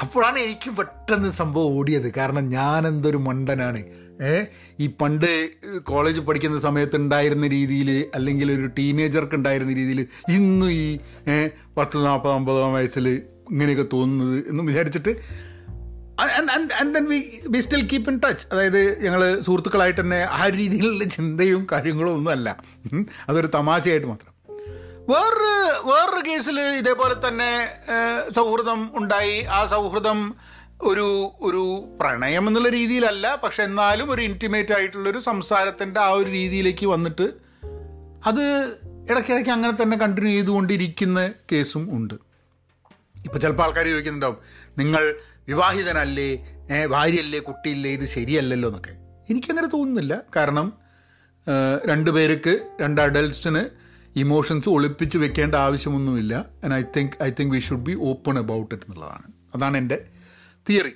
[0.00, 2.14] അപ്പോഴാണ് എനിക്ക് പെട്ടെന്ന് സംഭവം ഓടിയത്.
[2.14, 3.82] കാരണം ഞാൻ എന്തൊരു മണ്ടനാണ്.
[4.78, 10.98] ഈ പണ്ട് കോളേജ് പഠിക്കുന്ന സമയത്ത് ഉണ്ടായിരുന്ന രീതിയിൽ അല്ലെങ്കിൽ ഒരു ടീനേജർക്ക് ഉണ്ടായിരുന്ന രീതിയിൽ ഇന്നും ഈ
[11.76, 13.08] പത്ത് നാൽപ്പത് അമ്പതാം വയസ്സിൽ
[13.50, 15.16] ഇങ്ങനെയൊക്കെ തോന്നുന്നത് എന്ന് വിചാരിച്ചിട്ട്
[16.80, 21.66] and then we we still keep in touch അതായത് ഞങ്ങൾ സുഹൃത്തുക്കളായിട്ട് തന്നെ ആ രീതിയിലുള്ള ചിന്തയും
[21.72, 22.56] കാര്യങ്ങളും ഒന്നുമല്ല.
[23.28, 24.34] അതൊരു തമാശയായിട്ട് മാത്രം.
[25.08, 25.54] വേറൊരു
[25.88, 27.68] വേറൊരു കേസിൽ ഇതേപോലെ തന്നെ
[28.30, 29.40] സൗഹൃദം ഉണ്ടായി.
[29.40, 30.34] ആ സൗഹൃദം
[30.80, 37.32] ഒരു ഒരു പ്രണയം എന്നുള്ള രീതിയിലല്ല പക്ഷെ എന്നാലും ഒരു ഇന്റിമേറ്റ് ആയിട്ടുള്ളൊരു സംസാരത്തിന്റെ ആ ഒരു രീതിയിലേക്ക് വന്നിട്ട്
[38.26, 38.42] അത്
[39.10, 42.14] ഇടയ്ക്കിടയ്ക്ക് അങ്ങനെ തന്നെ കണ്ടിന്യൂ ചെയ്തുകൊണ്ടിരിക്കുന്ന കേസും ഉണ്ട്.
[43.24, 44.36] ഇപ്പോൾ ചിലപ്പോൾ ആൾക്കാർ ചോദിക്കുന്നുണ്ടാവും
[44.78, 45.14] നിങ്ങൾ
[45.48, 46.38] വിവാഹിതനല്ലേ?
[46.90, 47.38] ഭാര്യയല്ലേ?
[47.38, 47.90] കുട്ടിയില്ലേ?
[47.90, 48.90] ഇത് ശരിയല്ലല്ലോ എന്നൊക്കെ.
[49.30, 50.20] എനിക്കങ്ങനെ തോന്നുന്നില്ല.
[50.36, 50.72] കാരണം
[51.86, 53.64] രണ്ട് പേർക്ക് രണ്ട് അഡൽട്ട്സിന്
[54.16, 56.44] ഇമോഷൻസ് ഒളിപ്പിച്ച് വെക്കേണ്ട ആവശ്യമൊന്നുമില്ല.
[56.64, 59.32] And I think I think we should be open about it എന്നുള്ളതാണ്.
[59.54, 60.04] അതാണ് എന്റെ
[60.68, 60.94] theory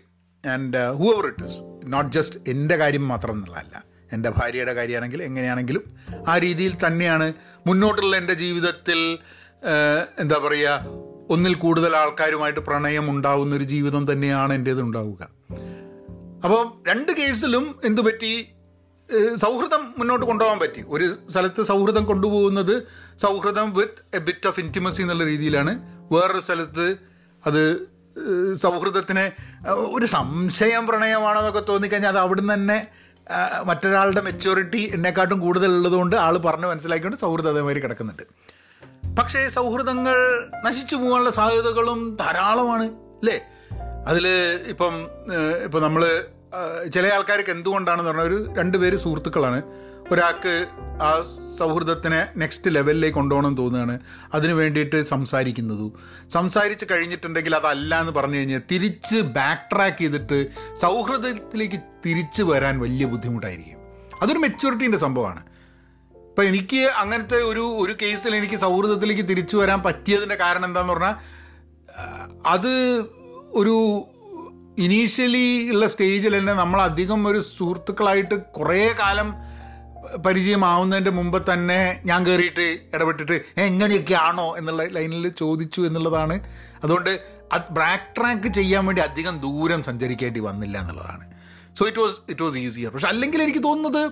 [0.48, 0.80] and
[1.12, 3.84] whoever it is not just എന്റെ കാര്യം മാത്രം എന്നുള്ളതല്ല.
[4.12, 5.82] എന്റെ ഭാര്യയുടെ കാര്യമാണെങ്കിൽ എങ്ങനെയാണെങ്കിലും
[6.28, 7.32] ആ രീതിയിൽ തന്നെയാണ്
[7.66, 9.18] മുന്നോട്ടുള്ള എന്റെ ജീവിതത്തിൽ
[10.18, 10.87] എന്താ പറയുക
[11.30, 15.22] ഒന്നിൽ കൂടുതൽ ആൾക്കാരുമായിട്ട് പ്രണയം ഉണ്ടാവുന്ന ഒരു ജീവിതം തന്നെയാണ് എന്റേത് ഉണ്ടാവുക.
[16.44, 18.48] അപ്പോൾ രണ്ട് കേസിലും എന്തു പറ്റി?
[19.34, 20.84] സൗഹൃദം മുന്നോട്ട് കൊണ്ടുപോകാൻ പറ്റി.
[20.88, 22.82] ഒരു സ്ഥലത്ത് സൗഹൃദം കൊണ്ടുപോകുന്നത്
[23.16, 25.75] സൗഹൃദം with a bit of intimacy എന്നുള്ള രീതിയിലാണ്.
[26.12, 26.96] വേറൊരു സ്ഥലത്ത്
[27.46, 27.62] അത്
[28.54, 29.30] സൗഹൃദത്തിന്
[29.68, 32.88] ഒരു സംശയം പ്രണയമാണോ എന്നൊക്കെ തോന്നിക്കഴിഞ്ഞാൽ അത് അവിടുന്ന് തന്നെ
[33.64, 38.22] മറ്റൊരാളുടെ മെച്യൂരിറ്റി എന്നെക്കാട്ടും കൂടുതൽ ഉള്ളതുകൊണ്ട് ആൾ പറഞ്ഞ് മനസ്സിലാക്കിക്കൊണ്ട് സൗഹൃദം അതേമാതിരി കിടക്കുന്നുണ്ട്.
[39.18, 40.16] പക്ഷേ സൗഹൃദങ്ങൾ
[40.64, 43.40] നശിച്ചു പോകാനുള്ള സാധ്യതകളും ധാരാളമാണ് അല്ലേ?
[44.06, 44.28] അതിൽ
[44.66, 44.94] ഇപ്പം
[45.64, 46.25] ഇപ്പം നമ്മൾ
[46.94, 49.62] ചില ആൾക്കാർക്ക് എന്തുകൊണ്ടാണെന്ന് പറഞ്ഞാൽ ഒരു രണ്ടുപേര് സുഹൃത്തുക്കളാണ്.
[50.12, 50.66] ഒരാൾക്ക്
[51.02, 51.22] ആ
[51.58, 53.98] സൗഹൃദത്തിനെ നെക്സ്റ്റ് ലെവലിലേക്ക് കൊണ്ടുപോകണം തോന്നുകയാണ്.
[54.34, 55.92] അതിന് വേണ്ടിയിട്ട് സംസാരിക്കുന്നതു.
[56.28, 60.46] സംസാരിച്ച് കഴിഞ്ഞിട്ടുണ്ടെങ്കിൽ അതല്ല എന്ന് പറഞ്ഞു കഴിഞ്ഞാൽ തിരിച്ച് ബാക്ക് ട്രാക്ക് ചെയ്തിട്ട്
[60.82, 63.78] സൗഹൃദത്തിലേക്ക് തിരിച്ചു വരാൻ വലിയ ബുദ്ധിമുട്ടായിരിക്കും.
[64.22, 65.42] അതൊരു മെച്യൂരിറ്റീന്റെ സംഭവമാണ്.
[66.14, 71.14] ഇപ്പം എനിക്ക് അങ്ങനത്തെ ഒരു ഒരു കേസിൽ എനിക്ക് സൗഹൃദത്തിലേക്ക് തിരിച്ചു വരാൻ പറ്റിയതിന്റെ കാരണം എന്താണെന്ന് പറഞ്ഞാൽ
[72.46, 73.00] അത്
[73.50, 74.04] ഒരു
[74.85, 79.28] ഇനീഷ്യലി ഉള്ള സ്റ്റേജിൽ തന്നെ നമ്മൾ അധികം ഒരു സുഹൃത്തുക്കളായിട്ട് കുറേ കാലം
[80.26, 86.37] പരിചയമാവുന്നതിന്റെ മുമ്പ് തന്നെ ഞാൻ കയറിയിട്ട് ഇടപെട്ടിട്ട് എങ്ങനെയൊക്കെയാണോ എന്നുള്ള ലൈനിൽ ചോദിച്ചു എന്നുള്ളതാണ്.
[86.85, 87.12] അതുകൊണ്ട്
[87.52, 91.25] അത് ബ്രാക്ക് ട്രാക്ക് ചെയ്യാൻ വേണ്ടി അധികം ദൂരം സഞ്ചരിക്കേണ്ടി വന്നില്ല എന്നുള്ളതാണ്.
[91.78, 94.02] So it was it was easier പക്ഷെ അല്ലെങ്കിൽ എനിക്ക് തോന്നുന്നത്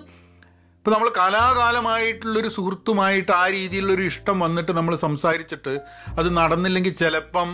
[0.77, 5.73] ഇപ്പം നമ്മൾ കലാകാലമായിട്ടുള്ളൊരു സുഹൃത്തുമായിട്ട് ആ രീതിയിലുള്ളൊരു ഇഷ്ടം വന്നിട്ട് നമ്മൾ സംസാരിച്ചിട്ട്
[6.19, 7.49] അത് നടന്നില്ലെങ്കിൽ ചിലപ്പം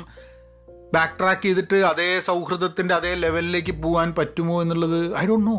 [0.93, 5.57] ബാക്ക് ട്രാക്ക് ചെയ്തിട്ട് അതേ സൗഹൃദത്തിന്റെ അതേ ലെവലിലേക്ക് പോകാൻ പറ്റുമോ എന്നുള്ളത് I don't know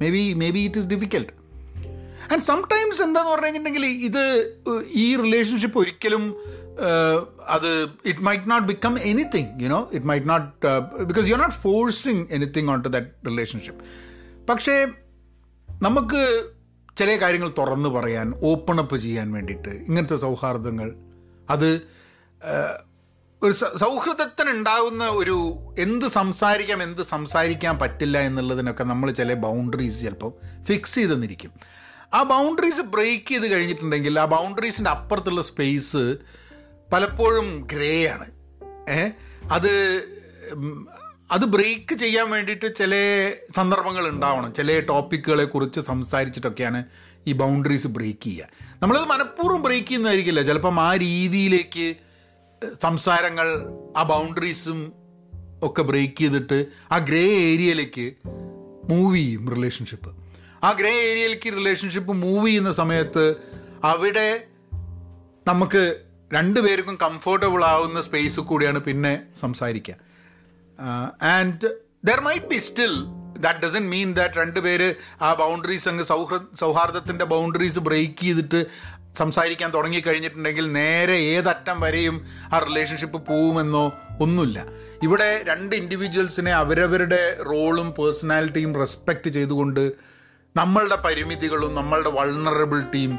[0.10, 1.32] maybe maybe it is difficult
[2.32, 4.22] and sometimes എന്താന്ന് പറഞ്ഞു കഴിഞ്ഞിട്ടുണ്ടെങ്കിൽ ഇത്
[4.94, 6.24] ഈ റിലേഷൻഷിപ്പ് ഒരിക്കലും
[7.48, 7.70] അത്
[8.04, 10.50] it might not become anything you know it might not
[11.04, 13.82] because you are not forcing anything on to that relationship
[14.48, 14.76] പക്ഷേ
[15.68, 16.22] നമുക്ക്
[16.96, 20.88] ചില കാര്യങ്ങൾ തുറന്നു പറയാൻ ഓപ്പൺ അപ്പ് ചെയ്യാൻ വേണ്ടിയിട്ട് ഇങ്ങനത്തെ സൗഹാർദ്ദങ്ങൾ
[21.50, 21.70] അത്
[23.44, 31.12] ഒരു സൗഹൃദത്തിനുണ്ടാകുന്ന ഒരു എന്ത് സംസാരിക്കാം എന്ത് സംസാരിക്കാൻ പറ്റില്ല എന്നുള്ളതിനൊക്കെ നമ്മൾ ചില ബൗണ്ടറീസ് ചിലപ്പോൾ ഫിക്സ് ചെയ്ത്
[31.12, 31.50] തന്നിരിക്കും
[32.14, 36.16] ആ ബൗണ്ടറീസ് ബ്രേക്ക് ചെയ്ത് കഴിഞ്ഞിട്ടുണ്ടെങ്കിൽ ആ ബൗണ്ടറീസിന്റെ അപ്പുറത്തുള്ള സ്പേസ്
[36.92, 38.30] പലപ്പോഴും ഗ്രേ ആണ്.
[38.90, 39.08] ഏ?
[39.52, 40.04] അത്
[41.32, 42.94] അത് ബ്രേക്ക് ചെയ്യാൻ വേണ്ടിയിട്ട് ചില
[43.54, 44.54] സന്ദർഭങ്ങൾ ഉണ്ടാവണം.
[44.54, 46.84] ചില ടോപ്പിക്കുകളെ കുറിച്ച് സംസാരിച്ചിട്ടൊക്കെയാണ്
[47.26, 48.46] ഈ ബൗണ്ടറീസ് ബ്രേക്ക് ചെയ്യുക.
[48.82, 50.42] നമ്മളത് മനഃപൂർവം ബ്രേക്ക് ചെയ്യുന്നതായിരിക്കില്ല.
[50.42, 51.94] ചിലപ്പം ആ രീതിയിലേക്ക്
[52.82, 53.48] സംസാരങ്ങൾ
[53.96, 54.92] ആ ബൗണ്ടറീസും
[55.62, 58.06] ഒക്കെ ബ്രേക്ക് ചെയ്തിട്ട് ആ ഗ്രേ ഏരിയയിലേക്ക്
[58.90, 60.10] മൂവ് ചെയ്യും റിലേഷൻഷിപ്പ്.
[60.64, 63.36] ആ ഗ്രേ ഏരിയയിലേക്ക് റിലേഷൻഷിപ്പ് മൂവ് ചെയ്യുന്ന സമയത്ത്
[63.84, 64.46] അവിടെ
[65.48, 66.00] നമുക്ക്
[66.32, 69.94] രണ്ടുപേർക്കും കംഫർട്ടബിൾ ആവുന്ന സ്പേസ് കൂടിയാണ് പിന്നെ സംസാരിക്കുക.
[71.22, 71.68] And
[72.04, 72.94] there might be still
[73.38, 78.66] that doesn't mean that രണ്ടുപേര് ആ ബൗണ്ടറീസ് അങ്ങ് സൗഹൃദ സൗഹാർദ്ദത്തിന്റെ ബൗണ്ടറീസ് ബ്രേക്ക് ചെയ്തിട്ട്
[79.16, 84.64] സംസാരിക്കാൻ തുടങ്ങിക്കഴിഞ്ഞിട്ടുണ്ടെങ്കിൽ നേരെ ഏതറ്റം വരെയും ആ റിലേഷൻഷിപ്പ് പോവുമെന്നോ ഒന്നുമില്ല.
[85.02, 90.14] ഇവിടെ രണ്ട് ഇൻഡിവിജ്വൽസിനെ അവരവരുടെ റോളും പേഴ്സണാലിറ്റിയും റെസ്പെക്റ്റ് ചെയ്തുകൊണ്ട്
[90.56, 93.18] നമ്മളുടെ പരിമിതികളും നമ്മളുടെ വൾണറബിലിറ്റിയും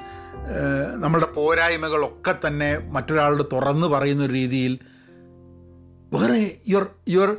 [0.95, 4.79] നമ്മളുടെ പോരായ്മകളൊക്കെ തന്നെ മറ്റൊരാളോട് തുറന്നു പറയുന്ന രീതിയിൽ
[6.13, 7.37] വേറെ your your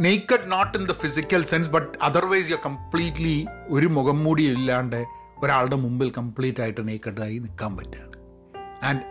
[0.00, 5.76] naked not in the physical sense but otherwise you completely ഒരു മുഖം മൂടി ഇല്ലാണ്ട് ഒരാളുടെ
[5.76, 8.16] മുമ്പിൽ കംപ്ലീറ്റ് ആയിട്ട് നേക്കഡായി നിൽക്കാൻ പറ്റുകയാണ്.
[8.84, 9.02] And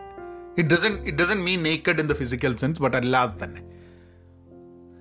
[0.58, 3.62] it doesn't it doesn't mean naked in the physical sense but അല്ലാതെ തന്നെ.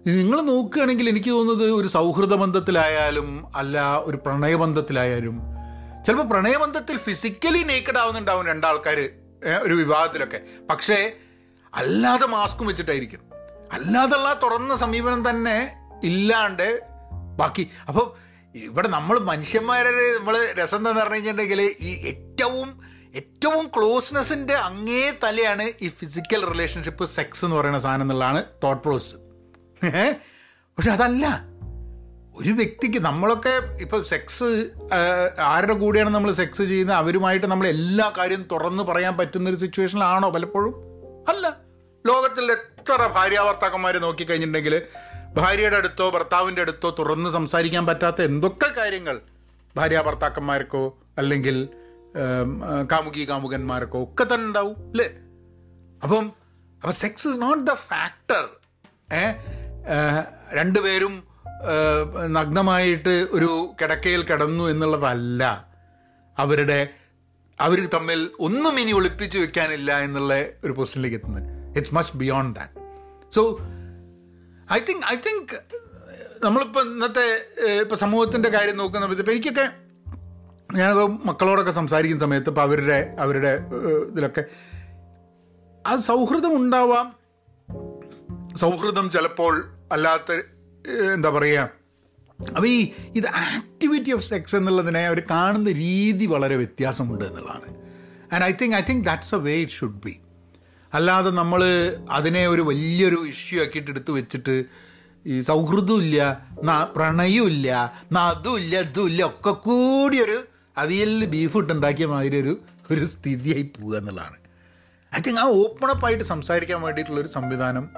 [0.06, 5.40] നിങ്ങൾ നോക്കുകയാണെങ്കിൽ എനിക്ക് തോന്നുന്നത് ഒരു സൗഹൃദ ബന്ധത്തിലായാലും അല്ല ഒരു പ്രണയബന്ധത്തിലായാലും
[6.06, 9.10] ചിലപ്പോൾ പ്രണയബന്ധത്തിൽ ഫിസിക്കലി നേക്കഡ് ആവുന്നുണ്ടാവും രണ്ടാൾക്കാർ
[9.62, 10.40] ഒരു വിവാഹത്തിലൊക്കെ.
[10.70, 11.12] പക്ഷേ
[11.74, 13.20] അല്ലാതെ മാസ്കും വെച്ചിട്ടായിരിക്കും.
[13.72, 15.58] അല്ലാതുള്ള തുറന്ന സമീപനം തന്നെ
[16.04, 16.80] ഇല്ലാണ്ട്
[17.36, 17.68] ബാക്കി.
[17.88, 22.80] അപ്പോൾ ഇവിടെ നമ്മൾ മനുഷ്യന്മാരെ നമ്മൾ രസം എന്താന്ന് പറഞ്ഞു കഴിഞ്ഞിട്ടുണ്ടെങ്കിൽ ഈ ഏറ്റവും
[23.14, 29.14] ഏറ്റവും ക്ലോസ്നെസ്സിന്റെ അങ്ങേ തലയാണ് ഈ ഫിസിക്കൽ റിലേഷൻഷിപ്പ് സെക്സ് എന്ന് പറയുന്ന സാധനം എന്നുള്ളതാണ് തോട്ട് പ്രോസസ്
[30.78, 31.44] പക്ഷെ അതല്ല.
[32.36, 34.70] ഒരു വ്യക്തിക്ക് നമ്മളൊക്കെ ഇപ്പം സെക്സ്
[35.40, 36.96] ആരുടെ കൂടെയാണ് നമ്മൾ സെക്സ് ചെയ്യുന്നത്?
[36.96, 40.74] അവരുമായിട്ട് നമ്മൾ എല്ലാ കാര്യവും തുറന്ന് പറയാൻ പറ്റുന്ന ഒരു സിറ്റുവേഷനിലാണോ പലപ്പോഴും?
[41.28, 41.56] അല്ല.
[42.06, 44.82] ലോകത്തിൽ എത്ര ഭാര്യാഭർത്താക്കന്മാരെ നോക്കിക്കഴിഞ്ഞിട്ടുണ്ടെങ്കിൽ
[45.32, 49.16] ഭാര്യയുടെ അടുത്തോ ഭർത്താവിന്റെ അടുത്തോ തുറന്ന് സംസാരിക്കാൻ പറ്റാത്ത എന്തൊക്കെ കാര്യങ്ങൾ
[49.76, 50.82] ഭാര്യ ഭർത്താക്കന്മാർക്കോ
[51.18, 51.56] അല്ലെങ്കിൽ
[52.92, 55.08] കാമുകി കാമുകന്മാർക്കോ ഒക്കെ തന്നെ ഉണ്ടാവും അല്ലേ?
[56.02, 56.24] അപ്പം
[56.82, 58.44] അപ്പം sex is not the factor
[59.14, 59.24] ഏ?
[60.52, 61.14] രണ്ടുപേരും
[62.26, 63.50] നഗ്നമായിട്ട് ഒരു
[63.82, 65.42] കിടക്കയിൽ കിടന്നു എന്നുള്ളതല്ല.
[66.38, 66.80] അവരുടെ
[67.60, 70.32] അവർ തമ്മിൽ ഒന്നും ഇനി ഒളിപ്പിച്ച് വെക്കാനില്ല എന്നുള്ള
[70.64, 71.48] ഒരു പൊസിഷനിലേക്ക് എത്തുന്നത്.
[71.76, 72.74] It's much beyond that
[73.34, 73.42] so
[74.72, 75.60] I think I think
[76.44, 77.48] നമ്മളിപ്പോൾ ഇന്നത്തെ
[77.80, 79.70] ഇപ്പോൾ സമൂഹത്തിന്റെ കാര്യം നോക്കുന്ന ഇപ്പോൾ എനിക്കൊക്കെ
[80.76, 80.92] ഞാൻ
[81.24, 83.60] മക്കളോടൊക്കെ സംസാരിക്കുന്ന സമയത്ത് ഇപ്പോൾ അവരുടെ അവരുടെ
[84.10, 84.44] ഇതിലൊക്കെ
[85.86, 87.16] ആ സൗഹൃദം ഉണ്ടാവാം.
[88.56, 90.32] സൗഹൃദം ചിലപ്പോൾ അല്ലാത്ത
[91.14, 91.70] എന്താ പറയുക
[92.48, 97.68] അപ്പോൾ ഈ ഇത് ആക്ടിവിറ്റി ഓഫ് സെക്സ് എന്നുള്ളതിനെ അവർ കാണുന്ന രീതി വളരെ വ്യത്യാസമുണ്ട് എന്നുള്ളതാണ്.
[98.32, 100.20] And I think I think that's a way it should be
[100.94, 101.62] അല്ലാതെ നമ്മൾ
[102.10, 104.64] അതിനെ ഒരു വലിയൊരു ഇഷ്യൂ ആക്കിയിട്ട് എടുത്ത് വെച്ചിട്ട്
[105.26, 106.18] ഈ സൗഹൃദമില്ല
[106.60, 108.22] പ്രണയമില്ല അതുമില്ല പ്രണയവും ഇല്ല നാ
[108.58, 110.38] ഇല്ല ഇതും ഇല്ല ഒക്കെ കൂടി ഒരു
[110.76, 112.58] അവിയലിൽ ബീഫ് ഇട്ടുണ്ടാക്കിയ മാതിരി ഒരു
[112.90, 114.36] ഒരു സ്ഥിതിയായി പോവുക എന്നുള്ളതാണ്.
[115.16, 115.46] ഐ തിങ്ക് ആ
[116.04, 117.88] ആയിട്ട് സംസാരിക്കാൻ വേണ്ടിയിട്ടുള്ളൊരു സംവിധാനം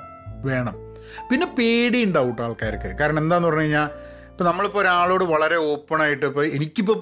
[0.44, 0.74] വേണം.
[1.30, 2.98] പിന്നെ പേടി ഉണ്ടാവും കേട്ടോ ആൾക്കാർക്ക്.
[3.00, 3.88] കാരണം എന്താന്ന് പറഞ്ഞു കഴിഞ്ഞാൽ
[4.30, 6.98] ഇപ്പം നമ്മളിപ്പോൾ ഒരാളോട് വളരെ ഓപ്പണായിട്ട് ഇപ്പോൾ എനിക്കിപ്പോൾ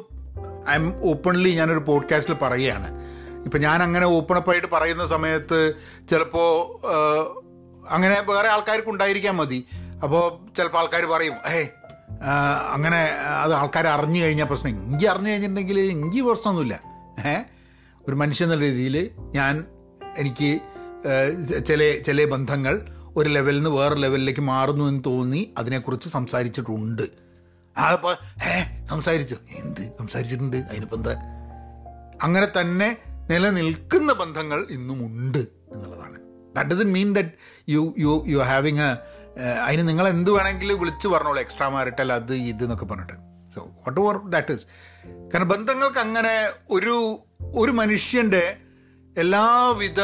[0.70, 2.88] ഐ എം ഓപ്പൺലി ഞാനൊരു പോഡ്കാസ്റ്റിൽ പറയുകയാണ്.
[3.44, 5.74] ഇപ്പം ഞാൻ അങ്ങനെ ഓപ്പൺ ആയിട്ട് പറയുന്ന സമയത്ത്
[6.10, 6.86] ചിലപ്പോൾ
[7.90, 9.64] അങ്ങനെ വേറെ ആൾക്കാർക്ക് ഉണ്ടായിരിക്കാൻ മതി.
[10.02, 11.66] അപ്പോൾ ചിലപ്പോൾ ആൾക്കാർ പറയും ഏയ്
[12.72, 12.98] അങ്ങനെ
[13.42, 14.70] അത് ആൾക്കാർ അറിഞ്ഞു കഴിഞ്ഞാൽ പ്രശ്നം.
[14.70, 16.80] എങ്കിൽ അറിഞ്ഞു കഴിഞ്ഞിട്ടുണ്ടെങ്കിൽ എങ്കിൽ പ്രശ്നമൊന്നുമില്ല.
[17.26, 17.36] ഏ?
[18.08, 19.64] ഒരു മനുഷ്യൻ എന്നുള്ള രീതിയിൽ ഞാൻ
[20.16, 20.60] എനിക്ക്
[21.66, 27.02] ചില ചില ബന്ധങ്ങൾ ഒരു ലെവലിൽ നിന്ന് വേറെ ലെവലിലേക്ക് മാറുന്നു എന്ന് തോന്നി അതിനെക്കുറിച്ച് സംസാരിച്ചിട്ടുണ്ട്.
[27.78, 29.36] ആളിപ്പോൾ ഏ സംസാരിച്ചു?
[29.58, 29.80] എന്ത്?
[29.80, 30.56] സംസാരിച്ചിട്ടുണ്ട്.
[30.56, 31.12] അതിനിപ്പോൾ എന്താ?
[32.22, 32.96] അങ്ങനെ തന്നെ
[33.30, 35.38] നിലനിൽക്കുന്ന ബന്ധങ്ങൾ ഇന്നും ഉണ്ട്
[35.72, 36.18] എന്നുള്ളതാണ്
[36.56, 37.28] that doesn't mean that
[37.68, 38.90] you you you having a
[39.42, 43.12] അതിന് നിങ്ങൾ എന്ത് വേണമെങ്കിലും വിളിച്ച് പറഞ്ഞോളൂ എക്സ്ട്രാ മാരിട്ടൽ അത് ഇത് എന്നൊക്കെ പറഞ്ഞിട്ട്.
[43.54, 44.66] So what or that is
[45.04, 47.18] കാരണം ബന്ധങ്ങൾക്ക് അങ്ങനെ ഒരു
[47.54, 48.56] ഒരു മനുഷ്യന്റെ
[49.18, 50.00] എല്ലാവിധ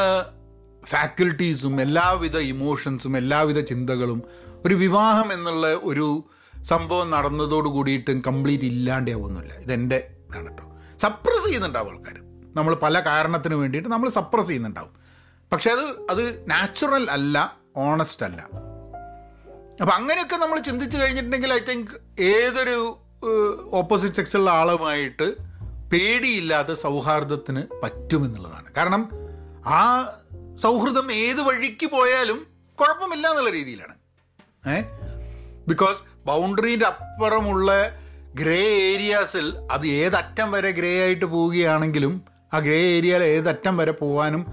[0.86, 4.22] ഫാക്കൽറ്റീസും എല്ലാവിധ ഇമോഷൻസും എല്ലാവിധ ചിന്തകളും
[4.66, 6.24] ഒരു വിവാഹം എന്നുള്ള ഒരു
[6.62, 9.52] സംഭവം നടന്നതോട് കൂടിയിട്ടും കംപ്ലീറ്റ് ഇല്ലാണ്ടാവുന്നില്ല.
[9.54, 9.98] ഇതെന്റെ
[10.30, 10.64] ഇതാണ് കേട്ടോ
[10.98, 12.25] സപ്രസ് ചെയ്യുന്നുണ്ടാവും
[12.56, 14.90] നമ്മൾ പല കാരണത്തിന് വേണ്ടിയിട്ട് നമ്മൾ സപ്രസ് ചെയ്യുന്നുണ്ടാവും.
[15.52, 18.40] പക്ഷെ അത് അത് നാച്ചുറൽ അല്ല ഓണസ്റ്റ് അല്ല.
[19.80, 22.98] അപ്പം അങ്ങനെയൊക്കെ നമ്മൾ ചിന്തിച്ചു കഴിഞ്ഞിട്ടുണ്ടെങ്കിൽ ഐ തിങ്ക് ഏതൊരു
[23.72, 25.36] ഓപ്പോസിറ്റ് സെക്സിലുള്ള ആളുമായിട്ട്
[25.92, 28.74] പേടിയില്ലാതെ സൗഹാർദ്ദത്തിന് പറ്റുമെന്നുള്ളതാണ്.
[28.74, 29.08] കാരണം
[29.66, 30.10] ആ
[30.62, 32.46] സൗഹൃദം ഏത് വഴിക്ക് പോയാലും
[32.80, 33.94] കുഴപ്പമില്ല എന്നുള്ള രീതിയിലാണ്.
[34.70, 34.82] ഏ?
[35.68, 37.72] ബിക്കോസ് ബൗണ്ടറിന്റെ അപ്പുറമുള്ള
[38.34, 44.46] ഗ്രേ ഏരിയാസിൽ അത് ഏതറ്റം വരെ ഗ്രേ ആയിട്ട് പോവുകയാണെങ്കിലും ആ ഗ്രേ ഏരിയയിൽ ഏതറ്റം വരെ പോകാനും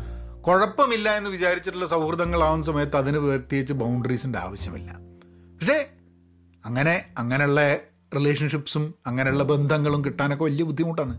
[0.48, 4.92] കുഴപ്പമില്ല എന്ന് വിചാരിച്ചിട്ടുള്ള സൗഹൃദങ്ങളാവുന്ന സമയത്ത് അതിന് പ്രത്യേകിച്ച് ബൗണ്ടറീസിന്റെ ആവശ്യമില്ല.
[5.60, 5.90] പക്ഷേ
[6.66, 7.76] അങ്ങനെ അങ്ങനെയുള്ള
[8.16, 11.16] റിലേഷൻഷിപ്സും അങ്ങനെയുള്ള ബന്ധങ്ങളും കിട്ടാനൊക്കെ വലിയ ബുദ്ധിമുട്ടാണ്.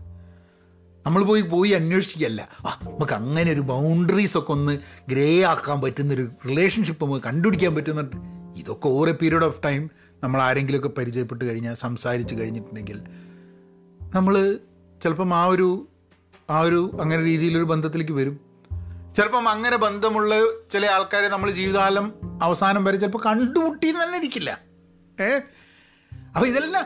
[1.05, 2.49] നമ്മൾ പോയി പോയി അന്വേഷിക്കുകയല്ല.
[2.65, 8.15] ആ നമുക്ക് അങ്ങനെ ഒരു ബൗണ്ടറീസൊക്കെ ഒന്ന് ഗ്രേ ആക്കാൻ പറ്റുന്നൊരു റിലേഷൻഷിപ്പ് നമുക്ക് കണ്ടുപിടിക്കാൻ പറ്റുന്നുണ്ട്.
[8.59, 9.89] ഇതൊക്കെ ഓരോ പീരീഡ് ഓഫ് ടൈം
[10.23, 13.01] നമ്മൾ ആരെങ്കിലുമൊക്കെ പരിചയപ്പെട്ട് കഴിഞ്ഞാൽ സംസാരിച്ച് കഴിഞ്ഞിട്ടുണ്ടെങ്കിൽ
[14.15, 14.59] നമ്മൾ
[15.03, 15.87] ചിലപ്പം ആ ഒരു
[16.49, 18.39] ആ ഒരു അങ്ങനെ രീതിയിലൊരു ബന്ധത്തിലേക്ക് വരും.
[19.15, 20.35] ചിലപ്പം അങ്ങനെ ബന്ധമുള്ള
[20.71, 24.59] ചില ആൾക്കാരെ നമ്മൾ ജീവിതകാലം അവസാനം വരെ ചിലപ്പോൾ കണ്ടുമുട്ടി തന്നെ ഇരിക്കില്ല.
[25.21, 25.39] ഏ?
[26.35, 26.85] അപ്പോൾ ഇതെല്ലാം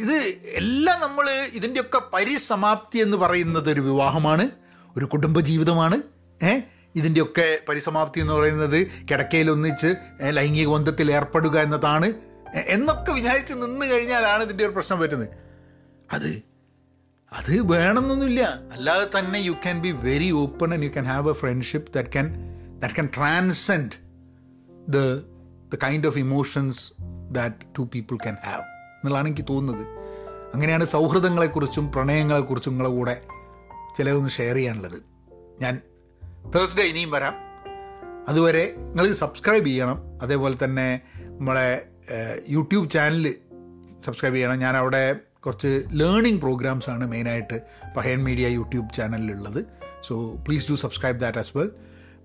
[0.00, 0.12] ഇത്
[0.54, 4.50] എല്ലാം നമ്മൾ ഇതിന്റെയൊക്കെ പരിസമാപ്തി എന്ന് പറയുന്നത് ഒരു വിവാഹമാണ്
[4.96, 6.02] ഒരു കുടുംബ ജീവിതമാണ്
[6.42, 6.60] ഏ?
[6.94, 9.94] ഇതിന്റെയൊക്കെ പരിസമാപ്തി എന്ന് പറയുന്നത് കിടക്കയിൽ ഒന്നിച്ച്
[10.30, 12.12] ലൈംഗിക ബന്ധത്തിൽ ഏർപ്പെടുക എന്നതാണ്.
[12.66, 15.28] എന്നൊക്കെ വിചാരിച്ച് നിന്ന് കഴിഞ്ഞാലാണ് ഇതിന്റെ ഒരു പ്രശ്നം പറ്റുന്നത്
[16.12, 16.42] അത്
[17.32, 18.42] അത് വേണമെന്നൊന്നുമില്ല.
[18.72, 22.26] അല്ലാതെ തന്നെ you can be very open and you can have a friendship that can
[22.78, 23.90] that can transcend
[24.88, 24.98] the
[25.72, 26.92] the kind of emotions
[27.30, 29.86] that two people can have എന്നുള്ളതാണ് എനിക്ക് തോന്നുന്നത്.
[30.54, 33.22] അങ്ങനെയാണ് സൗഹൃദങ്ങളെക്കുറിച്ചും പ്രണയങ്ങളെക്കുറിച്ചും നിങ്ങളെ കൂടെ
[33.98, 34.98] ചിലതൊന്ന് ഷെയർ ചെയ്യാനുള്ളത്.
[35.60, 35.80] ഞാൻ
[36.54, 37.34] തേഴ്സ്ഡേ ഇനിയും വരാം.
[38.28, 39.98] അതുവരെ നിങ്ങൾ സബ്സ്ക്രൈബ് ചെയ്യണം.
[40.22, 41.86] അതേപോലെ തന്നെ നമ്മളെ
[42.48, 43.34] യൂട്യൂബ് ചാനൽ
[44.04, 44.58] സബ്സ്ക്രൈബ് ചെയ്യണം.
[44.58, 45.16] ഞാൻ അവിടെ
[45.48, 47.58] കുറച്ച് ലേണിംഗ് പ്രോഗ്രാംസ് ആണ് മെയിനായിട്ട്
[47.96, 49.60] Pahayan media YouTube ചാനലിലുള്ളത്
[50.08, 50.14] so
[50.46, 51.70] please do subscribe that as well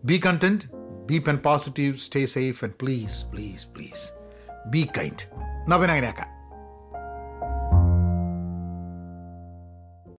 [0.05, 0.65] be content
[1.07, 4.03] be pen positive stay safe and please please please
[4.67, 5.23] be kind
[5.63, 6.29] എന്നാൽ പിന്നെ അങ്ങനെയാക്കാം.